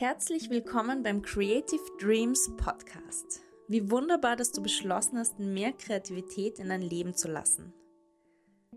Herzlich 0.00 0.48
willkommen 0.48 1.02
beim 1.02 1.20
Creative 1.20 1.82
Dreams 2.00 2.50
Podcast. 2.56 3.42
Wie 3.68 3.90
wunderbar, 3.90 4.34
dass 4.34 4.50
du 4.50 4.62
beschlossen 4.62 5.18
hast, 5.18 5.38
mehr 5.38 5.72
Kreativität 5.72 6.58
in 6.58 6.70
dein 6.70 6.80
Leben 6.80 7.12
zu 7.12 7.28
lassen. 7.28 7.74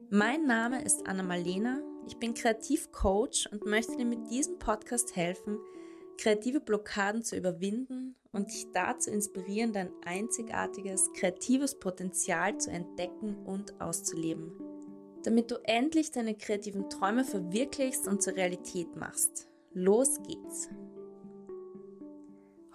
Mein 0.09 0.45
Name 0.45 0.83
ist 0.83 1.07
Anna 1.07 1.23
Malena, 1.23 1.79
ich 2.05 2.17
bin 2.17 2.33
Kreativcoach 2.33 3.47
und 3.53 3.65
möchte 3.65 3.95
dir 3.95 4.03
mit 4.03 4.29
diesem 4.29 4.59
Podcast 4.59 5.15
helfen, 5.15 5.59
kreative 6.17 6.59
Blockaden 6.59 7.23
zu 7.23 7.37
überwinden 7.37 8.17
und 8.33 8.51
dich 8.51 8.67
dazu 8.73 9.09
inspirieren, 9.09 9.71
dein 9.71 9.93
einzigartiges 10.03 11.09
kreatives 11.13 11.79
Potenzial 11.79 12.57
zu 12.57 12.69
entdecken 12.69 13.37
und 13.45 13.79
auszuleben, 13.79 14.51
damit 15.23 15.51
du 15.51 15.55
endlich 15.63 16.11
deine 16.11 16.35
kreativen 16.35 16.89
Träume 16.89 17.23
verwirklichst 17.23 18.09
und 18.09 18.21
zur 18.21 18.35
Realität 18.35 18.97
machst. 18.97 19.47
Los 19.71 20.21
geht's! 20.27 20.67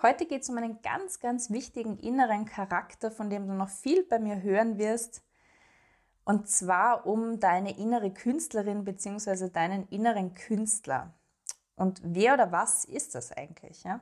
Heute 0.00 0.26
geht 0.26 0.42
es 0.42 0.48
um 0.48 0.56
einen 0.58 0.80
ganz, 0.80 1.18
ganz 1.18 1.50
wichtigen 1.50 1.98
inneren 1.98 2.44
Charakter, 2.44 3.10
von 3.10 3.30
dem 3.30 3.48
du 3.48 3.54
noch 3.54 3.68
viel 3.68 4.04
bei 4.04 4.20
mir 4.20 4.42
hören 4.42 4.78
wirst. 4.78 5.22
Und 6.24 6.48
zwar 6.48 7.04
um 7.04 7.40
deine 7.40 7.76
innere 7.78 8.12
Künstlerin 8.12 8.84
bzw. 8.84 9.48
deinen 9.48 9.88
inneren 9.88 10.34
Künstler. 10.34 11.14
Und 11.74 12.00
wer 12.04 12.34
oder 12.34 12.52
was 12.52 12.84
ist 12.84 13.16
das 13.16 13.32
eigentlich? 13.32 13.82
Ja? 13.82 14.00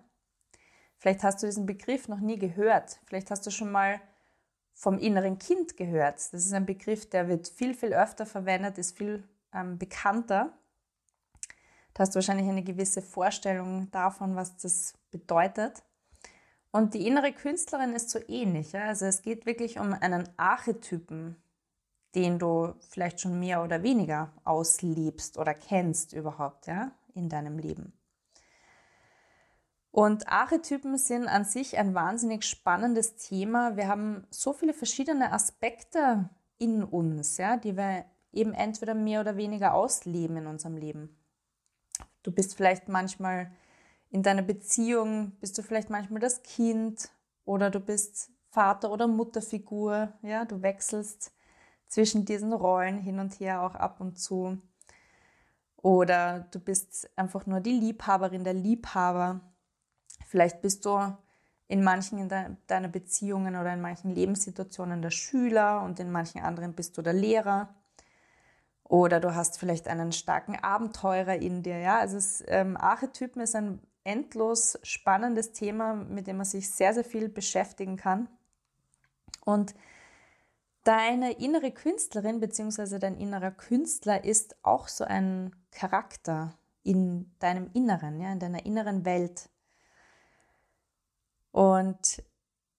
Vielleicht 0.99 1.23
hast 1.23 1.43
du 1.43 1.47
diesen 1.47 1.65
Begriff 1.65 2.09
noch 2.09 2.21
nie 2.21 2.39
gehört. 2.39 3.01
Vielleicht 3.07 3.31
hast 3.31 3.47
du 3.47 3.51
schon 3.51 3.73
mal 3.73 3.99
vom 4.75 4.99
inneren 4.99 5.39
Kind 5.39 5.79
gehört. 5.79 6.17
Das 6.17 6.45
ist 6.45 6.53
ein 6.53 6.67
Begriff, 6.67 7.09
der 7.09 7.29
wird 7.29 7.49
viel, 7.49 7.73
viel 7.73 7.95
öfter 7.95 8.27
verwendet, 8.27 8.77
ist 8.77 8.99
viel 8.99 9.27
ähm, 9.55 9.79
bekannter. 9.79 10.53
Da 11.97 12.03
hast 12.03 12.11
du 12.11 12.17
wahrscheinlich 12.17 12.47
eine 12.47 12.63
gewisse 12.63 13.01
Vorstellung 13.01 13.91
davon, 13.91 14.37
was 14.37 14.59
das 14.59 14.93
bedeutet. 15.11 15.83
Und 16.71 16.93
die 16.93 17.07
innere 17.07 17.33
Künstlerin 17.33 17.95
ist 17.95 18.11
so 18.11 18.19
ähnlich. 18.29 18.73
Ja? 18.73 18.89
Also 18.89 19.07
es 19.07 19.23
geht 19.23 19.47
wirklich 19.47 19.79
um 19.79 19.95
einen 19.95 20.29
Archetypen, 20.37 21.37
den 22.15 22.39
du 22.39 22.75
vielleicht 22.91 23.23
schon 23.23 23.41
mehr 23.41 23.65
oder 23.65 23.83
weniger 23.83 24.31
auslebst 24.45 25.39
oder 25.39 25.55
kennst 25.55 26.13
überhaupt 26.13 26.67
ja? 26.67 26.93
in 27.15 27.31
deinem 27.31 27.59
Leben. 27.59 27.95
Und 29.91 30.29
Archetypen 30.29 30.99
sind 30.99 31.27
an 31.29 31.47
sich 31.47 31.79
ein 31.79 31.95
wahnsinnig 31.95 32.45
spannendes 32.45 33.17
Thema. 33.17 33.79
Wir 33.79 33.89
haben 33.89 34.27
so 34.29 34.53
viele 34.53 34.75
verschiedene 34.75 35.33
Aspekte 35.33 36.29
in 36.59 36.85
uns, 36.85 37.39
ja, 37.39 37.57
die 37.57 37.75
wir 37.75 38.05
eben 38.33 38.53
entweder 38.53 38.93
mehr 38.93 39.23
oder 39.23 39.39
weniger 39.39 39.73
ausleben 39.73 40.37
in 40.37 40.47
unserem 40.47 40.77
Leben. 40.77 41.17
Du 42.27 42.33
bist 42.33 42.57
vielleicht 42.57 42.89
manchmal 42.89 43.53
in 44.11 44.25
deiner 44.25 44.43
Beziehung 44.43 45.31
bist 45.39 45.57
du 45.59 45.63
vielleicht 45.63 45.91
manchmal 45.91 46.19
das 46.19 46.43
Kind 46.43 47.09
oder 47.45 47.71
du 47.71 47.79
bist 47.79 48.33
Vater- 48.51 48.91
oder 48.91 49.07
Mutterfigur. 49.07 50.13
Ja, 50.23 50.45
du 50.45 50.61
wechselst 50.61 51.33
zwischen 51.87 52.25
diesen 52.25 52.53
Rollen 52.53 52.99
hin 52.99 53.21
und 53.21 53.39
her 53.39 53.63
auch 53.63 53.77
ab 53.77 54.01
und 54.01 54.19
zu. 54.19 54.59
Oder 55.77 56.49
du 56.51 56.59
bist 56.59 57.09
einfach 57.15 57.47
nur 57.47 57.61
die 57.61 57.79
Liebhaberin, 57.79 58.43
der 58.43 58.55
Liebhaber. 58.55 59.41
Vielleicht 60.27 60.63
bist 60.63 60.85
du 60.85 61.17
in 61.69 61.85
manchen 61.85 62.19
in 62.19 62.29
de 62.29 62.57
deiner 62.67 62.89
Beziehungen 62.89 63.55
oder 63.55 63.73
in 63.73 63.81
manchen 63.81 64.11
Lebenssituationen 64.11 65.01
der 65.01 65.11
Schüler 65.11 65.81
und 65.85 66.01
in 66.01 66.11
manchen 66.11 66.41
anderen 66.41 66.73
bist 66.73 66.99
du 66.99 67.03
der 67.03 67.13
Lehrer. 67.13 67.73
Oder 68.89 69.19
du 69.19 69.35
hast 69.35 69.59
vielleicht 69.59 69.89
einen 69.89 70.13
starken 70.13 70.57
Abenteurer 70.57 71.37
in 71.37 71.63
dir. 71.63 71.79
Ja, 71.79 71.99
also 71.99 72.17
es, 72.17 72.45
ähm, 72.47 72.77
Archetypen 72.77 73.43
ist 73.43 73.57
ein 73.57 73.81
endlos 74.05 74.79
spannendes 74.85 75.53
Thema, 75.53 75.95
mit 75.95 76.29
dem 76.29 76.37
man 76.37 76.47
sich 76.47 76.71
sehr, 76.71 76.95
sehr 76.95 77.05
viel 77.05 77.29
beschäftigen 77.29 77.97
kann. 77.97 78.29
Und 79.45 79.75
deine 80.85 81.33
innere 81.33 81.73
Künstlerin 81.73 82.39
bzw. 82.39 83.01
dein 83.01 83.17
innerer 83.17 83.51
Künstler 83.51 84.25
ist 84.25 84.57
auch 84.63 84.87
so 84.87 85.05
ein 85.05 85.55
Charakter 85.73 86.57
in 86.85 87.35
deinem 87.41 87.69
Inneren, 87.73 88.21
ja, 88.21 88.31
in 88.31 88.39
deiner 88.39 88.65
inneren 88.65 89.05
Welt. 89.05 89.49
Und 91.51 92.23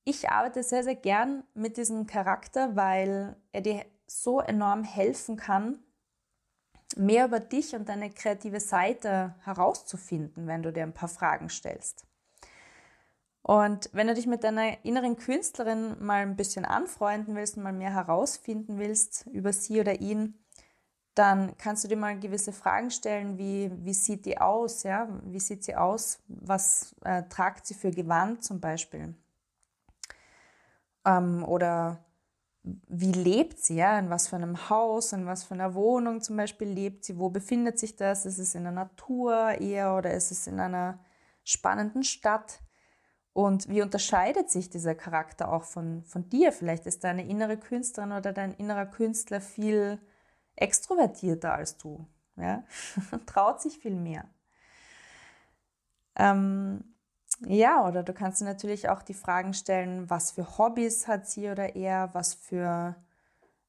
ich 0.05 0.29
arbeite 0.29 0.63
sehr, 0.63 0.85
sehr 0.85 0.95
gern 0.95 1.43
mit 1.53 1.75
diesem 1.75 2.07
Charakter, 2.07 2.77
weil 2.77 3.35
er 3.51 3.59
dir 3.59 3.85
so 4.05 4.39
enorm 4.39 4.85
helfen 4.85 5.35
kann, 5.35 5.83
mehr 6.97 7.25
über 7.25 7.39
dich 7.39 7.75
und 7.75 7.89
deine 7.89 8.09
kreative 8.09 8.59
Seite 8.59 9.35
herauszufinden, 9.43 10.47
wenn 10.47 10.63
du 10.63 10.71
dir 10.71 10.83
ein 10.83 10.93
paar 10.93 11.09
Fragen 11.09 11.49
stellst. 11.49 12.05
Und 13.41 13.89
wenn 13.93 14.07
du 14.07 14.13
dich 14.13 14.27
mit 14.27 14.43
deiner 14.43 14.83
inneren 14.83 15.15
Künstlerin 15.15 15.95
mal 16.03 16.21
ein 16.21 16.35
bisschen 16.35 16.65
anfreunden 16.65 17.35
willst 17.35 17.55
und 17.55 17.63
mal 17.63 17.71
mehr 17.71 17.93
herausfinden 17.93 18.77
willst 18.77 19.25
über 19.27 19.53
sie 19.53 19.79
oder 19.79 20.01
ihn, 20.01 20.37
dann 21.15 21.57
kannst 21.57 21.83
du 21.83 21.87
dir 21.87 21.97
mal 21.97 22.19
gewisse 22.19 22.51
Fragen 22.51 22.91
stellen, 22.91 23.37
wie, 23.37 23.71
wie 23.83 23.93
sieht 23.93 24.25
die 24.25 24.37
aus, 24.37 24.83
ja? 24.83 25.07
Wie 25.23 25.39
sieht 25.39 25.63
sie 25.63 25.75
aus? 25.75 26.19
Was 26.27 26.93
äh, 27.03 27.23
tragt 27.23 27.65
sie 27.65 27.73
für 27.73 27.89
Gewand 27.89 28.43
zum 28.43 28.59
Beispiel? 28.59 29.15
Ähm, 31.05 31.43
oder 31.43 32.03
wie 32.87 33.11
lebt 33.11 33.59
sie, 33.59 33.75
ja, 33.75 33.97
in 33.99 34.09
was 34.09 34.27
für 34.27 34.35
einem 34.35 34.69
Haus, 34.69 35.13
in 35.13 35.25
was 35.25 35.43
für 35.43 35.53
einer 35.53 35.73
Wohnung 35.73 36.21
zum 36.21 36.37
Beispiel 36.37 36.67
lebt 36.67 37.05
sie, 37.05 37.17
wo 37.17 37.29
befindet 37.29 37.79
sich 37.79 37.95
das, 37.95 38.25
ist 38.25 38.37
es 38.39 38.55
in 38.55 38.63
der 38.63 38.71
Natur 38.71 39.59
eher 39.59 39.95
oder 39.95 40.13
ist 40.13 40.31
es 40.31 40.47
in 40.47 40.59
einer 40.59 40.99
spannenden 41.43 42.03
Stadt? 42.03 42.61
Und 43.33 43.69
wie 43.69 43.83
unterscheidet 43.83 44.49
sich 44.49 44.69
dieser 44.69 44.95
Charakter 44.95 45.51
auch 45.51 45.63
von, 45.63 46.03
von 46.03 46.27
dir? 46.29 46.51
Vielleicht 46.51 46.87
ist 46.87 47.03
deine 47.03 47.27
innere 47.27 47.57
Künstlerin 47.57 48.11
oder 48.11 48.33
dein 48.33 48.53
innerer 48.53 48.87
Künstler 48.87 49.41
viel 49.41 49.99
extrovertierter 50.55 51.53
als 51.53 51.77
du, 51.77 52.07
ja, 52.35 52.63
traut 53.27 53.61
sich 53.61 53.77
viel 53.77 53.95
mehr. 53.95 54.25
Ähm, 56.15 56.83
ja, 57.45 57.85
oder 57.87 58.03
du 58.03 58.13
kannst 58.13 58.41
dir 58.41 58.45
natürlich 58.45 58.89
auch 58.89 59.03
die 59.03 59.13
Fragen 59.13 59.53
stellen, 59.53 60.09
was 60.09 60.31
für 60.31 60.57
Hobbys 60.57 61.07
hat 61.07 61.27
sie 61.27 61.49
oder 61.49 61.75
er, 61.75 62.13
was 62.13 62.33
für, 62.33 62.95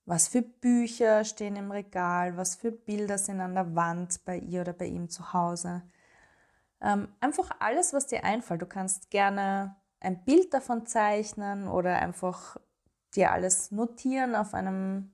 was 0.07 0.29
für 0.29 0.43
Bücher 0.43 1.25
stehen 1.25 1.57
im 1.57 1.71
Regal, 1.71 2.37
was 2.37 2.55
für 2.55 2.73
Bilder 2.73 3.19
sind 3.19 3.41
an 3.41 3.55
der 3.55 3.75
Wand 3.75 4.25
bei 4.25 4.39
ihr 4.39 4.63
oder 4.63 4.73
bei 4.73 4.87
ihm 4.87 5.11
zu 5.11 5.33
Hause. 5.33 5.83
Ähm, 6.81 7.09
einfach 7.21 7.51
alles, 7.59 7.93
was 7.93 8.07
dir 8.07 8.25
einfällt. 8.25 8.63
Du 8.63 8.67
kannst 8.67 9.11
gerne 9.11 9.77
ein 10.01 10.25
Bild 10.25 10.55
davon 10.55 10.87
zeichnen 10.87 11.69
oder 11.69 11.97
einfach 11.97 12.57
dir 13.15 13.33
alles 13.33 13.71
notieren 13.71 14.35
auf 14.35 14.55
einem, 14.55 15.13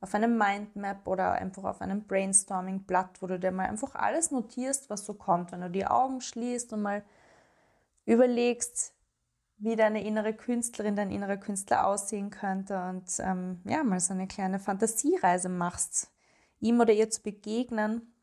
auf 0.00 0.14
einem 0.14 0.36
Mindmap 0.36 1.08
oder 1.08 1.32
einfach 1.32 1.64
auf 1.64 1.80
einem 1.80 2.06
Brainstorming-Blatt, 2.06 3.22
wo 3.22 3.26
du 3.26 3.38
dir 3.38 3.50
mal 3.50 3.66
einfach 3.66 3.94
alles 3.94 4.30
notierst, 4.30 4.90
was 4.90 5.06
so 5.06 5.14
kommt, 5.14 5.52
wenn 5.52 5.62
du 5.62 5.70
die 5.70 5.86
Augen 5.86 6.20
schließt 6.20 6.72
und 6.72 6.82
mal 6.82 7.02
überlegst, 8.06 8.94
wie 9.58 9.76
deine 9.76 10.04
innere 10.04 10.34
Künstlerin, 10.34 10.96
dein 10.96 11.10
innerer 11.10 11.36
Künstler 11.36 11.86
aussehen 11.86 12.30
könnte 12.30 12.78
und 12.88 13.04
ähm, 13.18 13.60
ja, 13.64 13.82
mal 13.84 14.00
so 14.00 14.14
eine 14.14 14.26
kleine 14.26 14.58
Fantasiereise 14.58 15.48
machst, 15.48 16.10
ihm 16.60 16.80
oder 16.80 16.92
ihr 16.92 17.10
zu 17.10 17.22
begegnen 17.22 18.14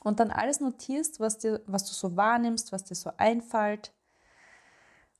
und 0.00 0.20
dann 0.20 0.30
alles 0.30 0.60
notierst, 0.60 1.20
was, 1.20 1.38
dir, 1.38 1.62
was 1.66 1.84
du 1.84 1.92
so 1.92 2.16
wahrnimmst, 2.16 2.72
was 2.72 2.84
dir 2.84 2.94
so 2.94 3.10
einfällt. 3.16 3.92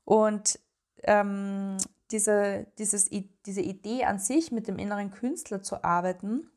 Und 0.05 0.59
ähm, 1.03 1.79
diese, 2.11 2.67
dieses, 2.79 3.11
diese 3.47 3.61
Idee 3.61 4.05
an 4.05 4.19
sich, 4.19 4.53
mit 4.53 4.69
dem 4.69 4.79
inneren 4.79 5.11
Künstler 5.11 5.63
zu 5.63 5.83
arbeiten, 5.83 6.51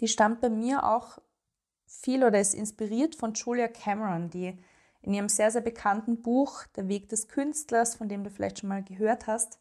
die 0.00 0.08
stammt 0.08 0.40
bei 0.40 0.48
mir 0.50 0.84
auch 0.84 1.18
viel 1.86 2.24
oder 2.24 2.40
ist 2.40 2.54
inspiriert 2.54 3.14
von 3.14 3.34
Julia 3.34 3.68
Cameron, 3.68 4.30
die 4.30 4.58
in 5.04 5.12
ihrem 5.12 5.28
sehr, 5.28 5.50
sehr 5.50 5.60
bekannten 5.60 6.22
Buch 6.22 6.64
Der 6.76 6.88
Weg 6.88 7.10
des 7.10 7.28
Künstlers, 7.28 7.94
von 7.94 8.08
dem 8.08 8.24
du 8.24 8.30
vielleicht 8.30 8.60
schon 8.60 8.70
mal 8.70 8.82
gehört 8.82 9.26
hast, 9.26 9.58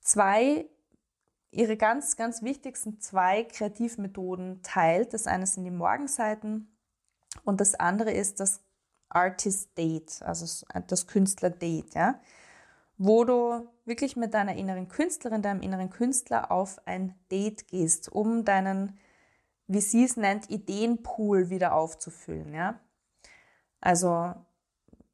zwei, 0.00 0.66
ihre 1.50 1.76
ganz, 1.76 2.16
ganz 2.16 2.42
wichtigsten 2.42 2.98
zwei 2.98 3.44
Kreativmethoden 3.44 4.62
teilt. 4.62 5.12
Das 5.12 5.26
eine 5.26 5.46
sind 5.46 5.64
die 5.64 5.70
Morgenseiten 5.70 6.74
und 7.44 7.60
das 7.60 7.74
andere 7.74 8.10
ist 8.10 8.40
das 8.40 8.62
Artist 9.10 9.76
Date, 9.76 10.22
also 10.22 10.64
das 10.86 11.06
Künstler 11.06 11.50
Date, 11.50 11.94
ja, 11.94 12.18
wo 12.96 13.24
du 13.24 13.68
wirklich 13.84 14.16
mit 14.16 14.32
deiner 14.32 14.56
inneren 14.56 14.88
Künstlerin, 14.88 15.42
deinem 15.42 15.60
inneren 15.60 15.90
Künstler 15.90 16.50
auf 16.50 16.80
ein 16.86 17.14
Date 17.30 17.68
gehst, 17.68 18.10
um 18.10 18.46
deinen, 18.46 18.98
wie 19.66 19.82
sie 19.82 20.04
es 20.04 20.16
nennt, 20.16 20.48
Ideenpool 20.48 21.50
wieder 21.50 21.74
aufzufüllen, 21.74 22.54
ja. 22.54 22.80
Also 23.82 24.32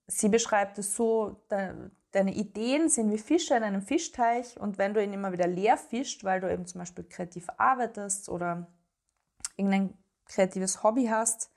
sie 0.06 0.28
beschreibt 0.28 0.78
es 0.78 0.94
so, 0.94 1.42
deine 1.48 2.34
Ideen 2.34 2.88
sind 2.88 3.10
wie 3.10 3.18
Fische 3.18 3.56
in 3.56 3.64
einem 3.64 3.82
Fischteich 3.82 4.60
und 4.60 4.78
wenn 4.78 4.94
du 4.94 5.02
ihn 5.02 5.12
immer 5.12 5.32
wieder 5.32 5.48
leer 5.48 5.78
fischt, 5.78 6.22
weil 6.22 6.40
du 6.40 6.52
eben 6.52 6.66
zum 6.66 6.80
Beispiel 6.80 7.04
kreativ 7.04 7.48
arbeitest 7.56 8.28
oder 8.28 8.68
irgendein 9.56 9.94
kreatives 10.26 10.82
Hobby 10.82 11.06
hast, 11.06 11.50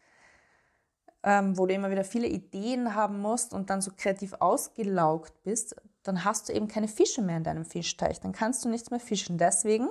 ähm, 1.23 1.57
wo 1.57 1.65
du 1.65 1.73
immer 1.73 1.91
wieder 1.91 2.05
viele 2.05 2.27
Ideen 2.27 2.95
haben 2.95 3.19
musst 3.19 3.53
und 3.53 3.69
dann 3.69 3.81
so 3.81 3.91
kreativ 3.95 4.33
ausgelaugt 4.39 5.43
bist, 5.43 5.75
dann 6.03 6.23
hast 6.23 6.49
du 6.49 6.53
eben 6.53 6.69
keine 6.69 6.87
Fische 6.87 7.21
mehr 7.21 7.37
in 7.37 7.43
deinem 7.43 7.65
Fischteich. 7.65 8.21
Dann 8.21 8.31
kannst 8.31 8.63
du 8.65 8.69
nichts 8.69 8.89
mehr 8.89 9.01
fischen. 9.01 9.37
Deswegen 9.37 9.89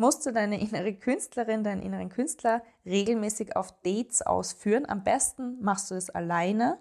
musst 0.00 0.24
du 0.24 0.32
deine 0.32 0.58
innere 0.58 0.94
Künstlerin, 0.94 1.62
deinen 1.62 1.82
inneren 1.82 2.08
Künstler 2.08 2.62
regelmäßig 2.86 3.54
auf 3.54 3.70
Dates 3.82 4.22
ausführen. 4.22 4.88
Am 4.88 5.04
besten 5.04 5.60
machst 5.60 5.90
du 5.90 5.94
das 5.94 6.08
alleine. 6.08 6.80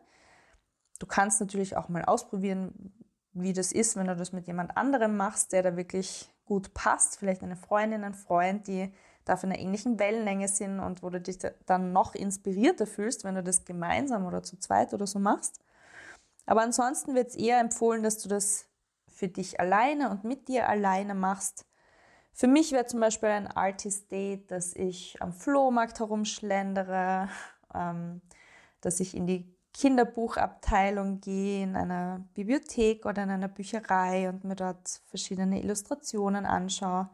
Du 1.00 1.06
kannst 1.06 1.42
natürlich 1.42 1.75
auch 1.75 1.89
mal 1.89 2.06
ausprobieren, 2.06 2.94
wie 3.33 3.51
das 3.51 3.74
ist, 3.74 3.98
wenn 3.98 4.07
du 4.07 4.16
das 4.16 4.31
mit 4.31 4.48
jemand 4.48 4.77
anderem 4.77 5.18
machst, 5.18 5.51
der 5.51 5.63
da 5.63 5.75
wirklich 5.75 6.33
gut 6.45 6.74
passt. 6.74 7.19
Vielleicht 7.19 7.44
eine 7.44 7.57
Freundin, 7.57 8.06
ein 8.06 8.13
Freund, 8.13 8.68
die 8.68 8.92
da 9.25 9.33
auf 9.33 9.44
einer 9.44 9.60
ähnlichen 9.60 10.00
Wellenlänge 10.00 10.48
sind 10.48 10.80
und 10.80 11.04
wo 11.04 11.10
du 11.10 11.19
dich 11.19 11.39
dann 11.66 11.92
noch 11.92 12.16
inspirierter 12.16 12.88
fühlst, 12.88 13.25
wenn 13.25 13.36
du 13.36 13.44
das 13.44 13.66
gemeinsam 13.66 14.25
oder 14.25 14.44
zu 14.44 14.57
zweit 14.57 14.94
oder 14.94 15.06
so 15.06 15.19
machst. 15.19 15.60
Aber 16.45 16.62
ansonsten 16.62 17.16
wird 17.16 17.27
es 17.27 17.36
eher 17.36 17.60
empfohlen, 17.60 18.01
dass 18.01 18.18
du 18.19 18.30
das 18.30 18.66
für 19.07 19.27
dich 19.27 19.60
alleine 19.60 20.10
und 20.10 20.24
mit 20.24 20.48
dir 20.48 20.69
alleine 20.69 21.16
machst. 21.16 21.66
Für 22.34 22.48
mich 22.48 22.72
wäre 22.72 22.86
zum 22.86 23.00
Beispiel 23.00 23.30
ein 23.30 23.48
Artist 23.48 24.12
Date, 24.12 24.50
dass 24.52 24.76
ich 24.76 25.22
am 25.22 25.34
Flohmarkt 25.34 26.00
herumschlendere, 26.00 27.30
ähm, 27.74 28.22
dass 28.81 29.00
ich 29.00 29.16
in 29.16 29.28
die 29.28 29.54
Kinderbuchabteilung 29.74 31.22
gehe, 31.22 31.64
in 31.64 31.76
einer 31.76 32.26
Bibliothek 32.34 33.06
oder 33.06 33.24
in 33.24 33.30
einer 33.30 33.48
Bücherei 33.48 34.30
und 34.30 34.44
mir 34.44 34.56
dort 34.56 35.02
verschiedene 35.08 35.62
Illustrationen 35.62 36.46
anschaue. 36.46 37.10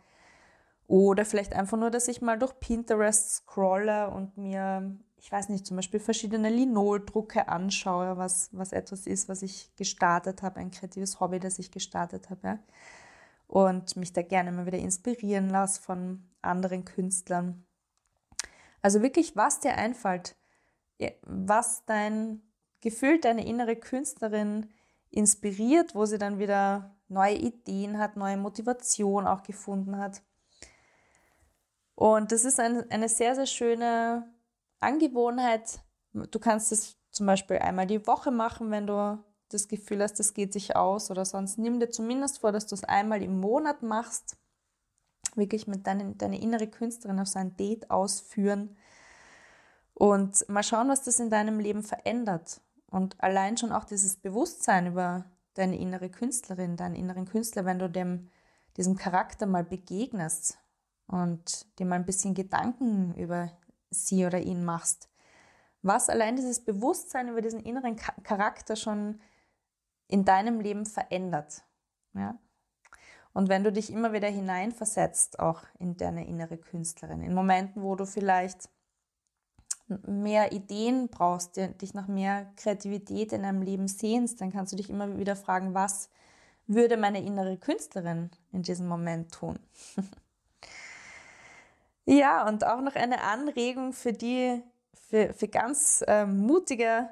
Oder 0.88 1.26
vielleicht 1.26 1.54
einfach 1.54 1.78
nur, 1.78 1.90
dass 1.90 2.08
ich 2.08 2.22
mal 2.22 2.38
durch 2.38 2.60
Pinterest 2.60 3.36
scrolle 3.36 4.12
und 4.12 4.38
mir, 4.38 4.96
ich 5.18 5.32
weiß 5.32 5.50
nicht, 5.50 5.66
zum 5.66 5.78
Beispiel 5.78 6.00
verschiedene 6.00 6.50
Linoldrucke 6.50 7.48
anschaue, 7.48 8.18
was, 8.18 8.50
was 8.52 8.72
etwas 8.72 9.08
ist, 9.08 9.28
was 9.28 9.42
ich 9.42 9.76
gestartet 9.76 10.44
habe, 10.44 10.60
ein 10.60 10.72
kreatives 10.72 11.20
Hobby, 11.20 11.40
das 11.40 11.58
ich 11.58 11.72
gestartet 11.72 12.30
habe. 12.30 12.48
Ja. 12.48 12.60
Und 13.48 13.96
mich 13.96 14.12
da 14.14 14.22
gerne 14.22 14.52
mal 14.52 14.66
wieder 14.66 14.80
inspirieren 14.80 15.50
lasse 15.50 15.82
von 15.82 16.28
anderen 16.42 16.86
Künstlern. 16.86 17.66
Also 18.82 19.02
wirklich, 19.02 19.36
was 19.36 19.60
dir 19.60 19.76
einfällt, 19.78 20.36
was 21.24 21.86
dein 21.86 22.42
Gefühl, 22.82 23.20
deine 23.20 23.46
innere 23.46 23.76
Künstlerin 23.76 24.70
inspiriert, 25.10 25.96
wo 25.96 26.06
sie 26.06 26.18
dann 26.18 26.40
wieder 26.40 26.96
neue 27.08 27.36
Ideen 27.36 27.98
hat, 27.98 28.18
neue 28.18 28.38
Motivation 28.38 29.28
auch 29.28 29.44
gefunden 29.44 29.98
hat. 29.98 30.22
Und 31.96 32.32
das 32.32 32.46
ist 32.46 32.60
ein, 32.60 32.90
eine 32.92 33.10
sehr, 33.10 33.36
sehr 33.36 33.46
schöne 33.46 34.32
Angewohnheit. 34.80 35.80
Du 36.14 36.40
kannst 36.40 36.72
es 36.72 36.98
zum 37.12 37.26
Beispiel 37.26 37.58
einmal 37.58 37.88
die 37.88 38.06
Woche 38.06 38.32
machen, 38.32 38.70
wenn 38.72 38.86
du 38.86 39.24
das 39.50 39.68
Gefühl 39.68 40.02
hast, 40.02 40.20
das 40.20 40.34
geht 40.34 40.54
sich 40.54 40.76
aus 40.76 41.12
oder 41.12 41.26
sonst 41.26 41.58
nimm 41.58 41.80
dir 41.80 41.90
zumindest 41.90 42.40
vor, 42.40 42.52
dass 42.52 42.68
du 42.68 42.76
es 42.76 42.84
einmal 42.84 43.22
im 43.22 43.40
Monat 43.40 43.84
machst. 43.84 44.38
Wirklich 45.36 45.68
mit 45.68 45.86
deinen, 45.86 46.18
deine 46.18 46.42
innere 46.42 46.68
Künstlerin 46.68 47.20
auf 47.20 47.28
so 47.28 47.40
ein 47.40 47.56
Date 47.58 47.92
ausführen 47.92 48.78
und 49.94 50.48
mal 50.50 50.64
schauen, 50.64 50.90
was 50.90 51.04
das 51.04 51.20
in 51.20 51.30
deinem 51.30 51.60
Leben 51.60 51.84
verändert. 51.84 52.62
Und 52.88 53.22
allein 53.22 53.58
schon 53.58 53.72
auch 53.72 53.86
dieses 53.86 54.18
Bewusstsein 54.18 54.88
über 54.88 55.26
deine 55.54 55.78
innere 55.78 56.10
Künstlerin, 56.10 56.78
deinen 56.78 56.96
inneren 56.96 57.26
Künstler, 57.26 57.66
wenn 57.66 57.80
du 57.80 57.90
dem, 57.90 58.30
diesem 58.78 58.96
Charakter 58.96 59.46
mal 59.46 59.64
begegnest, 59.64 60.58
und 61.08 61.66
dir 61.78 61.86
mal 61.86 61.96
ein 61.96 62.06
bisschen 62.06 62.34
Gedanken 62.34 63.14
über 63.16 63.52
sie 63.90 64.26
oder 64.26 64.40
ihn 64.40 64.64
machst. 64.64 65.10
Was 65.82 66.10
allein 66.10 66.36
dieses 66.36 66.64
Bewusstsein 66.64 67.30
über 67.30 67.42
diesen 67.42 67.60
inneren 67.60 67.96
Charakter 67.96 68.76
schon 68.76 69.22
in 70.08 70.26
deinem 70.26 70.60
Leben 70.60 70.86
verändert. 70.86 71.64
Ja? 72.14 72.38
Und 73.34 73.50
wenn 73.50 73.64
du 73.64 73.72
dich 73.72 73.92
immer 73.92 74.14
wieder 74.14 74.30
hineinversetzt, 74.30 75.40
auch 75.40 75.64
in 75.80 75.98
deine 75.98 76.28
innere 76.28 76.58
Künstlerin, 76.58 77.22
in 77.22 77.34
Momenten, 77.34 77.84
wo 77.84 77.96
du 77.96 78.06
vielleicht 78.06 78.70
mehr 80.08 80.52
Ideen 80.52 81.10
brauchst, 81.10 81.58
dich 81.58 81.94
nach 81.94 82.08
mehr 82.08 82.52
Kreativität 82.56 83.34
in 83.34 83.44
deinem 83.44 83.62
Leben 83.62 83.88
sehnst, 83.88 84.42
dann 84.42 84.52
kannst 84.52 84.74
du 84.74 84.78
dich 84.78 84.90
immer 84.90 85.18
wieder 85.18 85.36
fragen, 85.36 85.74
was 85.74 86.10
würde 86.66 86.98
meine 86.98 87.22
innere 87.24 87.58
Künstlerin 87.58 88.32
in 88.52 88.64
diesem 88.64 88.88
Moment 88.88 89.34
tun? 89.34 89.60
Ja, 92.08 92.48
und 92.48 92.64
auch 92.64 92.82
noch 92.82 92.94
eine 92.96 93.24
Anregung 93.24 93.92
für 93.92 94.14
die, 94.14 94.62
für, 94.94 95.34
für 95.34 95.48
ganz 95.48 96.04
äh, 96.08 96.28
mutige, 96.28 97.10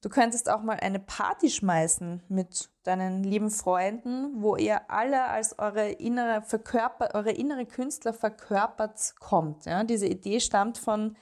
du 0.00 0.08
könntest 0.08 0.48
auch 0.48 0.62
mal 0.62 0.78
eine 0.80 0.98
Party 0.98 1.50
schmeißen 1.50 2.22
mit 2.28 2.70
deinen 2.82 3.22
lieben 3.22 3.50
Freunden, 3.50 4.42
wo 4.42 4.56
ihr 4.56 4.90
alle 4.90 5.24
als 5.24 5.58
eure 5.58 5.90
innere, 5.90 6.42
verkörper, 6.42 7.14
eure 7.14 7.32
innere 7.32 7.66
Künstler 7.66 8.12
verkörpert 8.12 9.14
kommt. 9.18 9.66
Ja? 9.66 9.84
Diese 9.84 10.06
Idee 10.06 10.40
stammt 10.40 10.78
von 10.78 11.16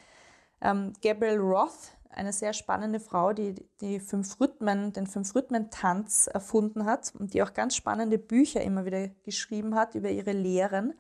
ähm, 0.61 0.93
Gabriel 1.03 1.39
Roth, 1.39 1.93
eine 2.11 2.33
sehr 2.33 2.53
spannende 2.53 3.01
Frau, 3.01 3.33
die 3.33 3.55
die 3.81 4.01
fünf 4.01 4.41
Rhythmen, 4.41 4.93
den 4.93 5.07
Fünf-Rhythmen-Tanz 5.07 6.27
erfunden 6.27 6.85
hat 6.85 7.13
und 7.17 7.35
die 7.35 7.43
auch 7.43 7.53
ganz 7.53 7.77
spannende 7.77 8.19
Bücher 8.19 8.61
immer 8.63 8.85
wieder 8.85 9.09
geschrieben 9.25 9.75
hat 9.75 9.95
über 9.95 10.11
ihre 10.11 10.33
Lehren. 10.33 10.95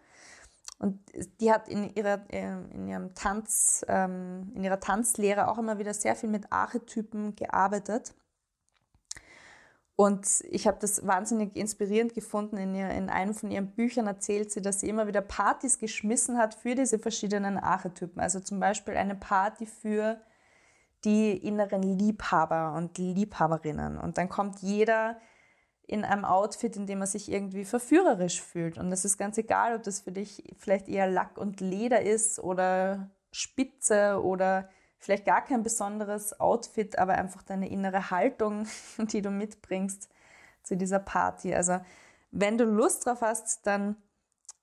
Und 0.78 1.00
die 1.40 1.52
hat 1.52 1.68
in 1.68 1.92
ihrer, 1.94 2.24
ähm, 2.30 2.70
in 2.70 2.88
ihrem 2.88 3.14
Tanz, 3.14 3.84
ähm, 3.88 4.52
in 4.54 4.62
ihrer 4.62 4.78
Tanzlehre 4.78 5.48
auch 5.48 5.58
immer 5.58 5.78
wieder 5.78 5.92
sehr 5.92 6.14
viel 6.14 6.28
mit 6.28 6.52
Archetypen 6.52 7.34
gearbeitet. 7.34 8.14
Und 9.96 10.44
ich 10.48 10.68
habe 10.68 10.78
das 10.80 11.04
wahnsinnig 11.04 11.56
inspirierend 11.56 12.14
gefunden. 12.14 12.56
In, 12.56 12.76
ihr, 12.76 12.88
in 12.90 13.10
einem 13.10 13.34
von 13.34 13.50
ihren 13.50 13.72
Büchern 13.72 14.06
erzählt 14.06 14.52
sie, 14.52 14.62
dass 14.62 14.78
sie 14.78 14.88
immer 14.88 15.08
wieder 15.08 15.20
Partys 15.20 15.80
geschmissen 15.80 16.38
hat 16.38 16.54
für 16.54 16.76
diese 16.76 17.00
verschiedenen 17.00 17.58
Archetypen. 17.58 18.22
Also 18.22 18.38
zum 18.38 18.60
Beispiel 18.60 18.96
eine 18.96 19.16
Party 19.16 19.66
für 19.66 20.20
die 21.04 21.36
inneren 21.36 21.82
Liebhaber 21.82 22.74
und 22.76 22.96
Liebhaberinnen. 22.98 23.98
Und 23.98 24.18
dann 24.18 24.28
kommt 24.28 24.60
jeder 24.60 25.18
in 25.88 26.04
einem 26.04 26.26
Outfit, 26.26 26.76
in 26.76 26.86
dem 26.86 26.98
man 26.98 27.08
sich 27.08 27.32
irgendwie 27.32 27.64
verführerisch 27.64 28.42
fühlt. 28.42 28.76
Und 28.76 28.92
es 28.92 29.06
ist 29.06 29.16
ganz 29.16 29.38
egal, 29.38 29.74
ob 29.74 29.82
das 29.82 30.00
für 30.00 30.12
dich 30.12 30.44
vielleicht 30.58 30.86
eher 30.86 31.10
Lack 31.10 31.38
und 31.38 31.60
Leder 31.60 32.02
ist 32.02 32.38
oder 32.38 33.08
Spitze 33.32 34.22
oder 34.22 34.68
vielleicht 34.98 35.24
gar 35.24 35.42
kein 35.42 35.62
besonderes 35.62 36.38
Outfit, 36.40 36.98
aber 36.98 37.14
einfach 37.14 37.42
deine 37.42 37.70
innere 37.70 38.10
Haltung, 38.10 38.66
die 38.98 39.22
du 39.22 39.30
mitbringst 39.30 40.10
zu 40.62 40.76
dieser 40.76 40.98
Party. 40.98 41.54
Also 41.54 41.80
wenn 42.30 42.58
du 42.58 42.64
Lust 42.64 43.06
drauf 43.06 43.22
hast, 43.22 43.66
dann 43.66 43.96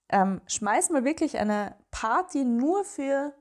ähm, 0.09 0.41
schmeiß 0.45 0.91
mal 0.91 1.05
wirklich 1.05 1.39
eine 1.39 1.75
Party 1.89 2.45
nur 2.45 2.85
für 2.85 3.33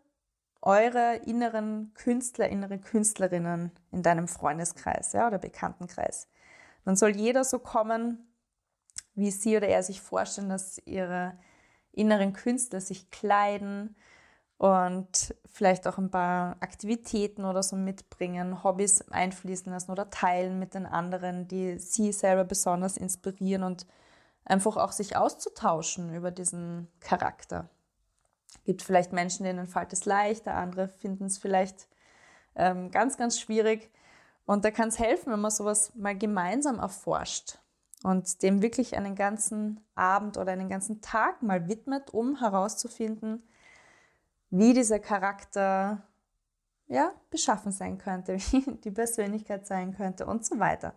eure 0.63 1.17
inneren 1.27 1.93
Künstler, 1.93 2.49
innere 2.49 2.79
Künstlerinnen 2.79 3.73
in 3.93 4.03
deinem 4.03 4.27
Freundeskreis 4.27 5.13
ja, 5.13 5.27
oder 5.27 5.37
Bekanntenkreis. 5.37 6.29
Dann 6.85 6.97
soll 6.97 7.17
jeder 7.17 7.45
so 7.45 7.59
kommen, 7.59 8.27
wie 9.15 9.31
sie 9.31 9.57
oder 9.57 9.69
er 9.69 9.83
sich 9.83 10.01
vorstellen, 10.01 10.49
dass 10.49 10.79
ihre 10.87 11.39
inneren 11.93 12.33
Künstler 12.33 12.81
sich 12.81 13.11
kleiden 13.11 13.97
und 14.59 15.35
vielleicht 15.51 15.87
auch 15.87 15.99
ein 15.99 16.11
paar 16.11 16.57
Aktivitäten 16.61 17.45
oder 17.45 17.63
so 17.63 17.77
mitbringen, 17.77 18.63
Hobbys 18.65 19.03
einfließen 19.11 19.73
lassen 19.73 19.91
oder 19.91 20.11
teilen 20.11 20.59
mit 20.59 20.75
den 20.75 20.87
anderen, 20.87 21.49
die 21.49 21.79
sie 21.79 22.13
selber 22.13 22.45
besonders 22.45 22.97
inspirieren 22.97 23.63
und 23.63 23.87
einfach 24.45 24.77
auch 24.77 24.93
sich 24.93 25.17
auszutauschen 25.17 26.15
über 26.15 26.31
diesen 26.31 26.89
Charakter. 27.01 27.69
Es 28.49 28.65
gibt 28.65 28.83
vielleicht 28.83 29.13
Menschen, 29.13 29.45
denen 29.45 29.67
fällt 29.67 29.93
es 29.93 30.05
leichter, 30.05 30.55
andere 30.55 30.89
finden 30.89 31.27
es 31.27 31.39
vielleicht 31.39 31.89
ähm, 32.55 32.91
ganz, 32.91 33.17
ganz 33.17 33.41
schwierig. 33.41 33.91
Und 34.47 34.65
da 34.65 34.71
kann 34.71 34.89
es 34.89 34.99
helfen, 34.99 35.33
wenn 35.33 35.41
man 35.41 35.51
sowas 35.51 35.95
mal 35.95 36.17
gemeinsam 36.17 36.79
erforscht 36.79 37.59
und 38.03 38.43
dem 38.43 38.61
wirklich 38.61 38.97
einen 38.97 39.15
ganzen 39.15 39.81
Abend 39.95 40.37
oder 40.37 40.53
einen 40.53 40.69
ganzen 40.69 41.01
Tag 41.01 41.43
mal 41.43 41.69
widmet, 41.69 42.13
um 42.13 42.39
herauszufinden, 42.39 43.43
wie 44.51 44.75
dieser 44.75 44.99
Charakter 44.99 46.03
ja, 46.87 47.13
beschaffen 47.31 47.73
sein 47.73 47.99
könnte, 47.99 48.37
wie 48.51 48.77
die 48.85 48.91
Persönlichkeit 48.91 49.67
sein 49.67 49.97
könnte 49.97 50.27
und 50.27 50.45
so 50.45 50.59
weiter. 50.59 50.95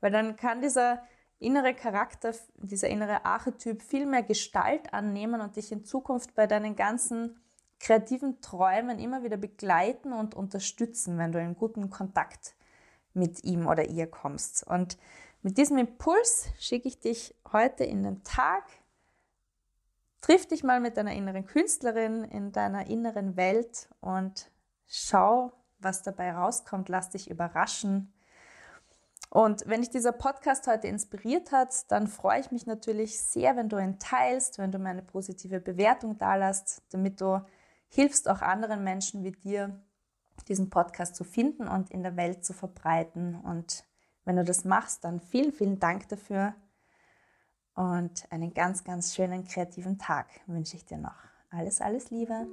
Weil 0.00 0.10
dann 0.10 0.36
kann 0.36 0.62
dieser 0.62 1.02
innere 1.38 1.74
Charakter, 1.74 2.34
dieser 2.56 2.88
innere 2.88 3.26
Archetyp 3.26 3.82
viel 3.82 4.06
mehr 4.06 4.22
Gestalt 4.22 4.94
annehmen 4.94 5.42
und 5.42 5.56
dich 5.56 5.70
in 5.70 5.84
Zukunft 5.84 6.34
bei 6.34 6.46
deinen 6.46 6.76
ganzen 6.76 7.38
kreativen 7.78 8.40
Träumen 8.40 8.98
immer 8.98 9.22
wieder 9.22 9.36
begleiten 9.36 10.14
und 10.14 10.34
unterstützen, 10.34 11.18
wenn 11.18 11.32
du 11.32 11.40
in 11.40 11.54
guten 11.54 11.90
Kontakt 11.90 12.54
mit 13.16 13.44
ihm 13.44 13.66
oder 13.66 13.88
ihr 13.88 14.06
kommst. 14.06 14.66
Und 14.66 14.96
mit 15.42 15.58
diesem 15.58 15.78
Impuls 15.78 16.48
schicke 16.58 16.88
ich 16.88 17.00
dich 17.00 17.34
heute 17.52 17.84
in 17.84 18.02
den 18.02 18.22
Tag. 18.22 18.64
Triff 20.20 20.46
dich 20.46 20.62
mal 20.62 20.80
mit 20.80 20.96
deiner 20.96 21.14
inneren 21.14 21.46
Künstlerin 21.46 22.24
in 22.24 22.52
deiner 22.52 22.86
inneren 22.86 23.36
Welt 23.36 23.88
und 24.00 24.50
schau, 24.86 25.52
was 25.78 26.02
dabei 26.02 26.32
rauskommt. 26.32 26.88
Lass 26.88 27.10
dich 27.10 27.30
überraschen. 27.30 28.12
Und 29.30 29.64
wenn 29.66 29.82
dich 29.82 29.90
dieser 29.90 30.12
Podcast 30.12 30.66
heute 30.66 30.88
inspiriert 30.88 31.52
hat, 31.52 31.90
dann 31.90 32.06
freue 32.06 32.40
ich 32.40 32.50
mich 32.50 32.66
natürlich 32.66 33.20
sehr, 33.20 33.56
wenn 33.56 33.68
du 33.68 33.78
ihn 33.78 33.98
teilst, 33.98 34.58
wenn 34.58 34.72
du 34.72 34.78
mir 34.78 34.90
eine 34.90 35.02
positive 35.02 35.60
Bewertung 35.60 36.16
dalässt, 36.16 36.82
damit 36.90 37.20
du 37.20 37.44
hilfst 37.88 38.28
auch 38.28 38.40
anderen 38.40 38.82
Menschen 38.82 39.24
wie 39.24 39.32
dir, 39.32 39.78
diesen 40.44 40.70
Podcast 40.70 41.16
zu 41.16 41.24
finden 41.24 41.68
und 41.68 41.90
in 41.90 42.02
der 42.02 42.16
Welt 42.16 42.44
zu 42.44 42.52
verbreiten. 42.52 43.34
Und 43.36 43.84
wenn 44.24 44.36
du 44.36 44.44
das 44.44 44.64
machst, 44.64 45.04
dann 45.04 45.20
vielen, 45.20 45.52
vielen 45.52 45.78
Dank 45.78 46.08
dafür 46.08 46.54
und 47.76 48.24
einen 48.30 48.54
ganz, 48.54 48.84
ganz 48.84 49.14
schönen 49.14 49.44
kreativen 49.44 49.98
Tag 49.98 50.26
wünsche 50.46 50.76
ich 50.76 50.86
dir 50.86 50.98
noch. 50.98 51.14
Alles, 51.50 51.80
alles 51.80 52.10
Liebe. 52.10 52.46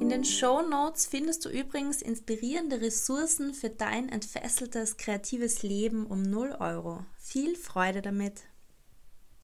In 0.00 0.10
den 0.10 0.24
Show 0.24 0.60
Notes 0.60 1.06
findest 1.06 1.46
du 1.46 1.48
übrigens 1.48 2.02
inspirierende 2.02 2.82
Ressourcen 2.82 3.54
für 3.54 3.70
dein 3.70 4.10
entfesseltes 4.10 4.98
kreatives 4.98 5.62
Leben 5.62 6.06
um 6.06 6.22
0 6.22 6.56
Euro. 6.60 7.04
Viel 7.18 7.56
Freude 7.56 8.02
damit! 8.02 8.51